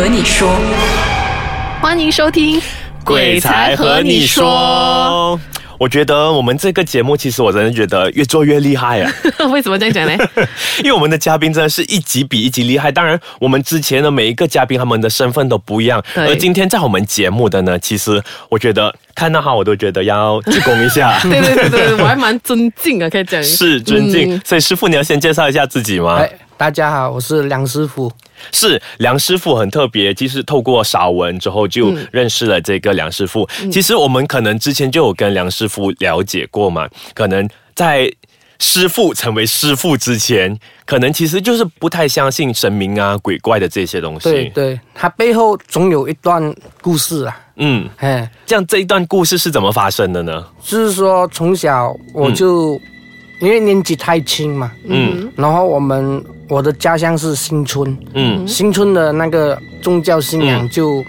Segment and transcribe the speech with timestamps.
[0.00, 0.48] 和你说，
[1.82, 2.58] 欢迎收听
[3.04, 5.38] 《鬼才和你说。
[5.76, 9.12] 我觉得我们这个节目，其实我真的觉得越做越厉害啊！
[9.52, 10.16] 为什么这样讲呢？
[10.82, 12.90] 因为我们的嘉宾真的是一集比一集厉害。
[12.90, 16.02] 当然，我们之前的每一个嘉宾，他们的身份都不一样。
[16.14, 23.44] 而今天在我们节目的呢，其实我觉得看到他，我都觉得要鞠躬一下， 对对对对，我还蛮尊敬啊，可以讲。
[23.44, 24.40] 是尊敬。
[24.46, 26.16] 所以师傅，你要先介绍一下自己吗？
[26.16, 28.12] 哎，大家好，我是梁师傅。
[28.52, 33.48] 是梁师傅很特别，其实透过少文之后就认识了这个梁师傅。
[33.72, 38.12] 其实我们可能之前就有跟梁师傅了解过嘛，可能在
[38.58, 44.30] 师傅成为师傅之前，可能其实就是不太相信神明啊、鬼怪的这些东西。
[44.30, 47.40] 对对，他背后总有一段故事啊。
[47.56, 50.46] 嗯，哎，这样这一段故事是怎么发生的呢？
[50.62, 52.78] 就是说从小我就、
[53.40, 55.30] 因为年纪太轻嘛，嗯。
[55.34, 58.46] 然后我们我的家乡是新村，嗯。
[58.46, 61.04] 新村的那个宗教信仰就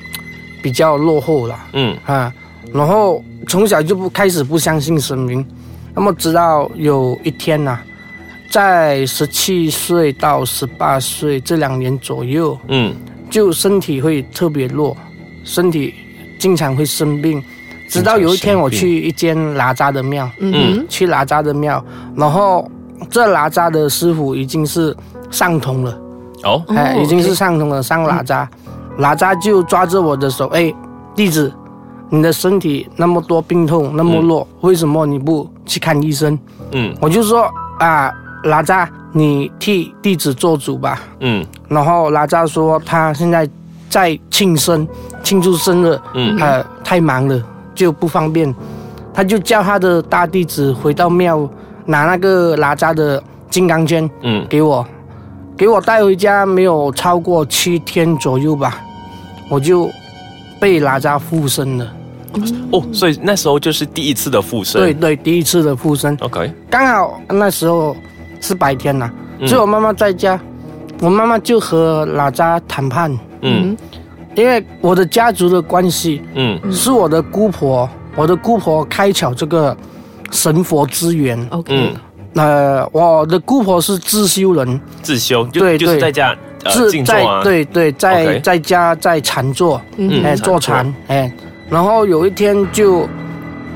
[0.61, 1.95] 比较落后了嗯。
[2.05, 2.33] 啊。
[2.73, 5.45] 然后从小就不开始不相信神明，
[5.93, 7.79] 那么直到有一天呐、
[8.49, 12.95] 在十七岁到十八岁这两年左右，嗯。
[13.29, 14.95] 就身体会特别弱，
[15.45, 15.93] 身体
[16.37, 17.41] 经常会生病。
[17.91, 20.85] 直到有一天，我去一间哪吒的庙，嗯。
[20.87, 21.83] 去哪吒的庙，
[22.15, 22.65] 然后
[23.09, 24.95] 这哪吒的师傅已经是
[25.29, 25.91] 上通了，
[26.43, 26.63] 哦。
[26.67, 28.47] 哦哎，已经是上通了，上哪吒，
[28.97, 30.73] 哪吒就抓着我的手，哎，
[31.13, 31.51] 弟子，
[32.09, 36.39] 你的身体那么多病痛，那么弱，为什么你不去看医生？
[36.71, 36.95] 嗯。
[37.01, 38.09] 我就说啊，
[38.45, 41.01] 哪吒，你替弟子做主吧。
[41.19, 41.45] 嗯。
[41.67, 43.49] 然后哪吒说他现在
[43.89, 44.87] 在庆生，
[45.21, 46.37] 庆祝生日，嗯。
[46.39, 48.53] 呃，太忙了就不方便，
[49.13, 51.49] 他就叫他的大弟子回到庙
[51.85, 54.85] 拿那个哪吒的金刚圈嗯给我，
[55.57, 58.81] 给我带回家，没有超过七天左右吧，
[59.49, 59.89] 我就
[60.59, 61.93] 被哪吒附身了。
[62.71, 64.79] 哦，所以那时候就是第一次的附身。
[64.81, 67.93] 对对，第一次的附身，，OK，刚好那时候
[68.39, 70.39] 是白天呐、嗯只有我妈妈在家，
[71.01, 73.11] 我妈妈就和哪吒谈判。
[73.41, 73.75] 嗯
[74.35, 76.59] 因为我的家族的关系嗯。
[76.71, 79.75] 是我的姑婆，我的姑婆开巧这个
[80.31, 81.47] 神佛之源。
[81.51, 81.95] ，OK，嗯，
[82.35, 87.25] 呃，我的姑婆是自修人，自修就对对就是在家呃是在。
[87.43, 90.23] 对对，在在家在禅坐，嗯。
[90.23, 91.31] 哎，坐禅，哎，
[91.69, 93.07] 然后有一天就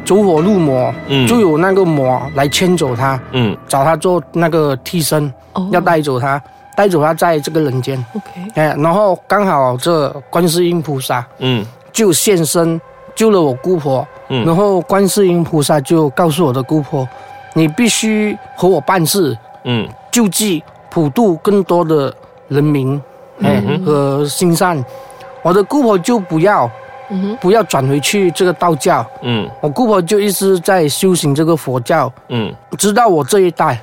[0.05, 1.27] 走火入魔，嗯。
[1.27, 3.55] 就有那个魔来牵走他，嗯。
[3.67, 5.67] 找他做那个替身，哦。
[5.71, 6.41] 要带走他，
[6.75, 11.25] 带走他在这个人间，OK，哎，然后刚好这观世音菩萨。
[11.39, 11.65] 嗯。
[11.91, 12.79] 就现身
[13.15, 14.45] 救了我姑婆，嗯。
[14.45, 17.07] 然后观世音菩萨就告诉我的姑婆，
[17.53, 19.87] 你必须和我办事，嗯。
[20.11, 22.13] 救济普渡更多的
[22.49, 23.01] 人民，
[23.41, 24.83] 哎、嗯和心善。
[25.41, 26.69] 我的姑婆就不要
[27.09, 29.47] 嗯，不要转回去这个道教，嗯。
[29.61, 33.79] 我姑婆就一直在修行这个佛教，嗯，直到我这一代，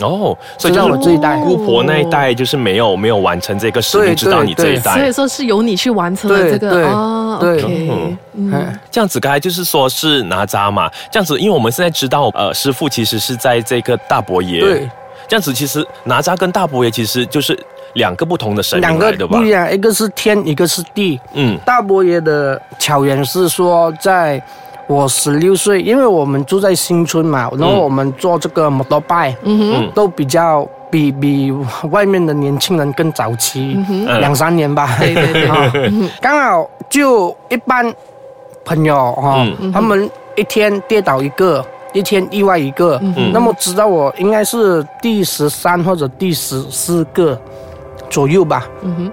[0.00, 1.36] 哦，所以就是我这一代。
[1.42, 4.94] 姑婆那一代就是没有没有完成这个使命，直到你这一代。
[4.94, 7.88] 所以说是由你去完成了这个对哦对。
[8.34, 8.74] 嗯。
[8.90, 14.88] 这样子，刚才就是说是哪吒嘛，这样子，因为我们现在知道，呃，师傅其实是在这个大伯爷，对，
[15.28, 17.58] 这样子，其实哪吒跟大伯爷其实就是
[17.94, 19.38] 两个不同的神明来的吧？
[19.38, 19.44] 不？
[19.44, 21.20] 一样，一个是天，一个是地。
[21.34, 21.58] 嗯。
[21.64, 24.42] 大伯爷的巧言是说，在
[24.86, 29.34] 我十六岁，因为我们住在新村嘛，然后我们做这个摩托拜，
[29.94, 31.52] 都比较比比
[31.90, 34.96] 外面的年轻人更早期，嗯两三年吧。
[34.98, 35.46] 对对对。
[35.46, 35.72] 啊，
[36.20, 37.94] 刚好就一般
[38.64, 39.72] 朋友哈、嗯。
[39.72, 41.64] 他们一天跌倒一个。
[41.94, 47.38] 一天意外一个，嗯那么知道我应该是第十三或者第十四个
[48.08, 48.66] 左右吧。
[48.80, 49.12] 嗯哼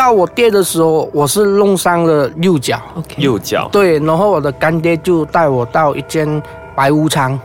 [0.00, 2.80] 到我爹的时候，我是弄伤了右脚
[3.18, 6.42] 右脚，对，然后我的干爹就带我到一间
[6.74, 7.38] 白无常、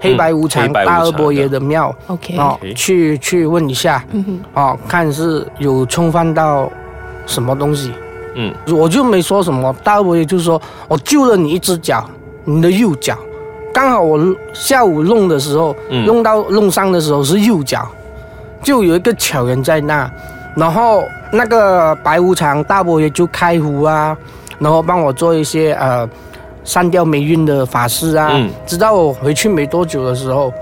[0.00, 4.04] 黑白无常黑白无常大二伯爷的庙 OK，哦去去问一下。
[4.10, 6.68] 嗯哼，哦，看是有冲犯到
[7.24, 7.92] 什么东西。
[8.34, 8.52] 嗯。
[8.76, 12.04] 我就没说什么，大二伯爷就说我救了你一只脚，
[12.42, 13.16] 你的右脚，
[13.72, 14.18] 刚好我
[14.52, 16.04] 下午弄的时候，嗯。
[16.04, 17.86] 弄到弄伤的时候是右脚，
[18.60, 20.10] 就有一个巧人在那，
[20.54, 24.16] 然后那个白无常大伯爷就开壶啊，
[24.58, 26.08] 然后帮我做一些呃
[26.64, 28.30] 删掉霉运的法事啊。
[28.32, 28.50] 嗯。
[28.66, 30.52] 直到我回去没多久的时候，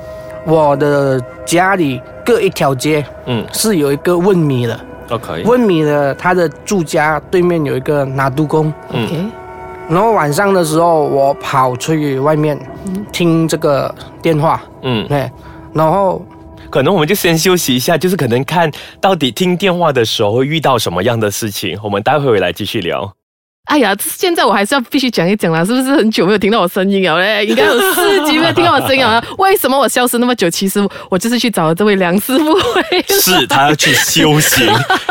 [0.47, 3.45] 我的家里各一条街嗯。
[3.53, 4.79] 是有一个问米的
[5.11, 8.73] ，，OK，问米的他的住家对面有一个拿督公。
[8.91, 9.05] 嗯。
[9.05, 9.25] OK，
[9.89, 12.57] 然后晚上的时候，我跑出去外面
[13.11, 13.93] 听这个
[14.23, 15.31] 电话，嗯，哎，
[15.73, 16.23] 然后
[16.71, 18.71] 可能我们就先休息一下，就是可能看
[19.01, 23.13] 到底听电话的时候会遇到什么样的事情，我们待会回来继续聊。
[23.67, 27.45] 哎呀，现在我还是要必须讲一讲啦，是不是很久没有听到我声音了嘞？
[27.47, 29.23] 应该有四集没有听到我声音了。
[29.39, 30.51] 为什么我消失那么久？
[30.51, 32.59] 其实我就是去找了这位梁师傅。
[33.21, 34.67] 是他要去修行，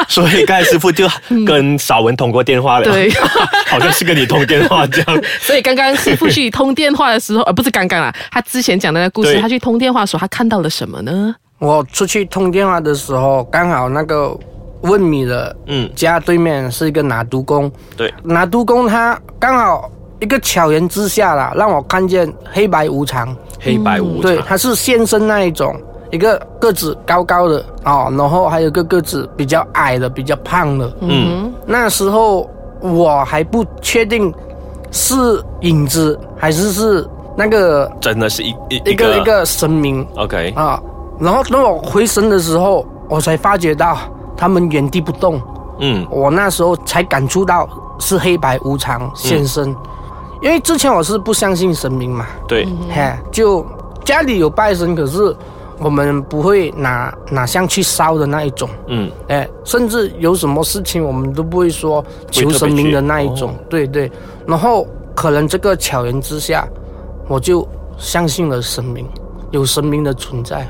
[0.10, 1.08] 所以刚才师傅就
[1.46, 2.86] 跟少文通过电话了。
[2.86, 3.10] 对，
[3.70, 5.24] 好像是跟你通电话这样。
[5.40, 11.34] 所以刚刚师傅去通电话的时候，呃，不是刚刚啊，他之前讲的那个故事，他去通电话的时候，他看到了什么呢？
[11.60, 14.36] 我出去通电话的时候，刚好那个
[14.82, 24.22] 问米的嗯，家对面是一个拿督工，对，拿督工他刚好一个巧人之下啦，让我看见黑白无常，黑白无常。
[24.22, 25.76] 对，他是现身那一种，
[26.12, 30.94] 一个个子高高的哦，然后还有个个子比较矮的，比较胖的。
[31.02, 34.34] 嗯，那时候我还不确定
[34.92, 35.14] 是
[35.60, 37.06] 影子还是是
[37.36, 40.82] 那个真的是一一一个一个神明 OK，啊。
[41.20, 43.98] 然后等我回神的时候，我才发觉到
[44.38, 45.42] 他们原地不动。
[45.80, 46.08] 嗯。
[46.10, 47.68] 我那时候才感触到
[48.00, 49.76] 是黑白无常现身，
[50.42, 53.66] 因为之前我是不相信神明嘛，对，嘿，就
[54.06, 55.36] 家里有拜神，可是
[55.80, 59.12] 我们不会拿拿香去烧的那一种，嗯。
[59.28, 64.10] 哎，甚至有什么事情我们都不会说求神明的那一种，对对。
[64.46, 66.68] 然后可能这个巧缘之下，
[67.28, 67.68] 我就
[67.98, 69.06] 相信了神明，
[69.52, 70.66] 有神明的存在。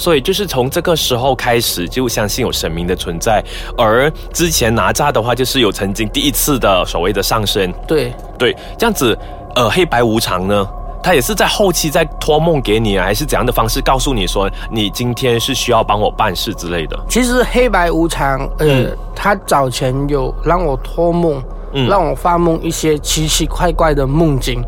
[0.00, 3.44] 所以就是从这个时候开始就相信有神明的存在，
[3.76, 9.16] 而之前哪吒的话就是有曾经第一次的所谓的上升，对，对，这样子，
[9.54, 10.66] 呃，黑白无常呢，
[11.02, 16.98] 他也是在后期在托梦给你啊，还是怎样的方式告诉你说你今天是需要帮我办事之类的？
[17.06, 18.96] 其实黑白无常，呃，嗯。
[19.14, 21.42] 他早前有让我托梦，
[21.74, 21.86] 嗯。
[21.86, 24.64] 让我发梦一些奇奇怪怪的梦境，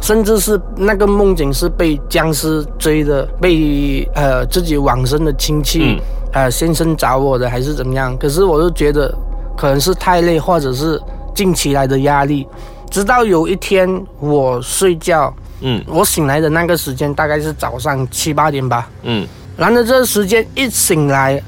[0.00, 6.00] 甚至是那个梦境是被僵尸追的，被呃自己往生的亲戚、嗯
[6.32, 8.16] 呃先生找我的，还是怎么样？
[8.16, 9.12] 可是我就觉得
[9.56, 11.00] 可能是太累，或者是
[11.34, 12.46] 近期来的压力。
[12.88, 13.88] 直到有一天
[14.20, 18.88] 我睡觉，嗯我醒来的那个时间大概是早上七八点吧。
[19.02, 19.26] 嗯
[19.56, 21.42] 然后这个时间一醒来，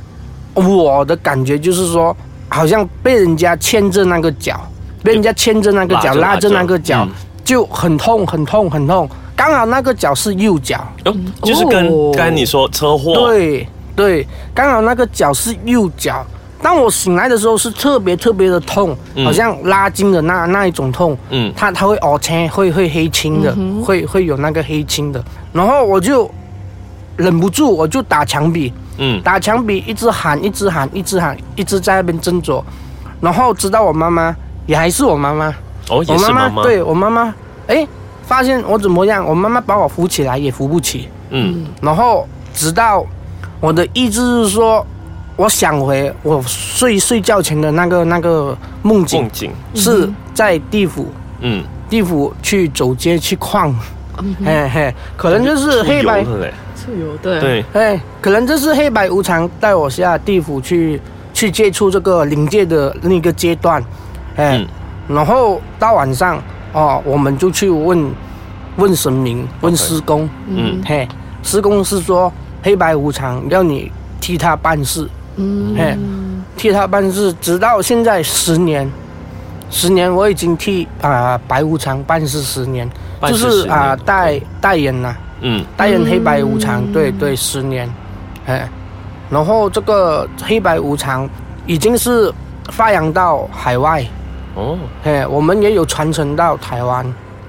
[0.55, 2.15] 我的感觉就是说，
[2.49, 4.61] 好像被人家牵着那个脚，
[5.03, 7.11] 被人家牵着那个脚，拉着拉着那个脚，嗯
[7.44, 9.09] 就很痛很痛很痛。
[9.35, 12.12] 刚好那个脚是右脚，哦，就是跟哦。
[12.15, 13.67] 刚才你说车祸，，对
[13.97, 16.25] 对，刚好那个脚是右脚。
[16.62, 19.25] 当我醒来的时候是特别特别的痛，嗯。
[19.25, 21.53] 好像拉筋的那那一种痛，嗯。
[21.56, 23.53] 它它会哦青，会会黑青的，
[23.83, 25.21] 会会有那个黑青的。
[25.53, 26.31] 然后我就
[27.17, 29.21] 忍不住，我就打墙壁，嗯。
[29.23, 32.62] 打墙壁，一直喊，一直喊，一直喊，一直在那边斟酌。
[33.21, 34.35] 然后直到我妈妈，
[34.67, 35.53] 也还是我妈妈，
[35.93, 37.35] 哦，也我是妈妈，，对我妈妈，
[37.67, 37.87] 哎，
[38.23, 39.25] 发现我怎么样？
[39.27, 41.09] 我妈妈把我扶起来也扶不起。
[41.31, 41.67] 嗯。
[41.81, 43.05] 然后直到
[43.61, 44.85] 我的意志是说，
[45.37, 51.06] 我想回我睡睡觉前的那个那个梦境梦，境，是在地府，
[51.41, 53.75] 嗯，地府去走街去逛，
[54.44, 61.00] 嘿嘿，可能就是黑白出游，了嘞是有的，对，哎，可能就是黑白无常带我下地府去
[61.33, 63.83] 去接触这个灵界的那个阶段，
[64.37, 64.67] 哎，嗯
[65.09, 66.41] 然后到晚上
[66.73, 68.11] 哦，我们就去问
[68.77, 70.81] 问神明，问师公，嗯。
[70.85, 71.07] 嘿，
[71.43, 72.33] 师公是说
[72.63, 73.91] 黑白无常要你
[74.21, 75.75] 替他办事，嗯。
[75.77, 75.99] 嘿，
[76.56, 78.91] 替他办事，直到现在十年，
[79.71, 82.89] 十年我已经替啊、白无常办事十年，
[83.23, 85.65] 就是啊、年代代言呐、嗯。
[85.77, 87.89] 代言黑白无常，对对，十年，
[88.47, 88.69] 哎，
[89.29, 91.29] 然后这个黑白无常
[91.67, 92.32] 已经是
[92.71, 94.06] 发扬到海外，
[94.55, 97.06] 哦，哎，我们也有传承到台湾，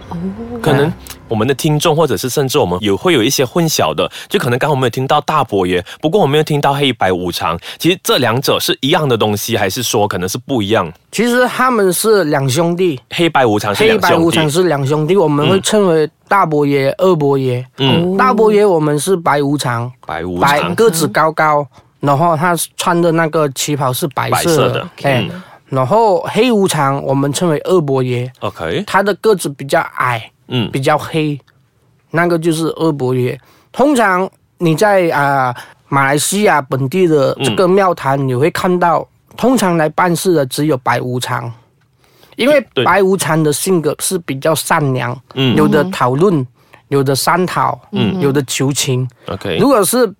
[0.09, 0.17] 哦，
[0.61, 0.91] 可能
[1.27, 10.91] 我们的听众或者是甚至我们有会有一些混淆的，就可能刚刚我们有听到大伯爷，不过我没有听到黑白无常，其实这两者是一样的东西，还是说可能是不一样？
[11.11, 14.15] 其实他们是两兄弟，黑白无常是黑两兄弟。
[14.15, 17.65] 白无常，是两兄弟，我们会称为大伯爷、二伯爷。
[17.77, 21.65] 嗯，大伯爷我们是白无常，白无白常，个子高高，
[21.99, 24.39] 然后他穿的那个旗袍是白色的。
[24.39, 25.41] 白色的，哎、嗯
[25.73, 30.69] 然后黑无常我们称为恶伯爷，OK，他的个子比较矮，嗯。
[30.71, 31.39] 比较黑，
[32.11, 33.39] 那个就是恶伯爷。
[33.71, 35.55] 通常你在啊、
[35.89, 41.51] 马来西亚本地的这个庙坛，你会看到，通常来办事的只有白无常，
[42.35, 45.55] 因为白无常的性格是比较善良，嗯。
[45.55, 46.45] 有的讨论，
[46.89, 48.21] 有的商讨，嗯。
[48.21, 49.09] 有的求情。
[49.27, 50.13] OK，如果是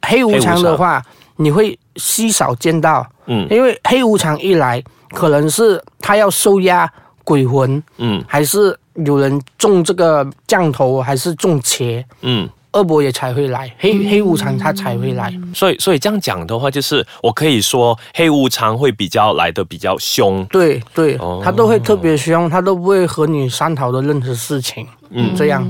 [0.00, 1.04] 黑无常的话，
[1.36, 6.90] 你会稀少见到，嗯因为黑无常一来，可能是他要收押
[7.24, 15.32] 鬼魂，嗯还是有人中这个降头，还是中邪，嗯二伯也才会来，黑黑无常他才会来。
[15.54, 20.44] 所以，所以这样讲的话，就是我可以说黑无常会比较来的比较凶。
[20.46, 24.84] 对对哦，他都会特别凶，他都不会和你商讨的任何事情。
[25.10, 25.64] 嗯，这样。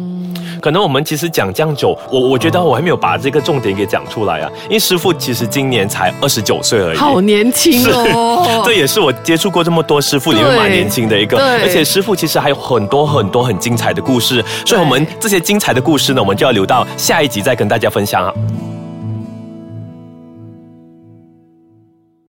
[0.60, 4.50] 可能我们其实讲这样久，我我觉得我还没有把这个重点给讲出来啊。
[4.64, 8.62] 因为师傅其实今年才二十九岁而已，好年轻哦。
[8.66, 18.32] 这也是我接触过这么多师傅里面蛮年轻的一个，而且师傅其实还有很多很多很精彩的故事，所以我们这些精彩的故事呢，我们就要留到下一集再跟大家分享啊。